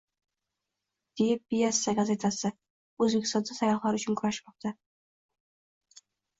[1.21, 2.51] “Die Presse” gazetasi:
[3.07, 4.75] Oʻzbekiston sayyohlar uchun kurashmoqda!